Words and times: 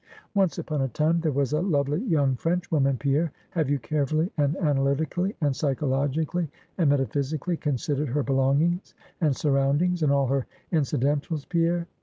Once 0.33 0.57
upon 0.57 0.81
a 0.81 0.87
time, 0.87 1.19
there 1.21 1.31
was 1.31 1.53
a 1.53 1.61
lovely 1.61 1.99
young 2.01 2.35
Frenchwoman, 2.35 2.97
Pierre. 2.97 3.31
Have 3.51 3.69
you 3.69 3.77
carefully, 3.77 4.31
and 4.35 4.57
analytically, 4.57 5.35
and 5.41 5.55
psychologically, 5.55 6.49
and 6.79 6.89
metaphysically, 6.89 7.55
considered 7.57 8.09
her 8.09 8.23
belongings 8.23 8.95
and 9.21 9.35
surroundings, 9.35 10.01
and 10.01 10.11
all 10.11 10.25
her 10.25 10.47
incidentals, 10.71 11.45
Pierre? 11.45 11.85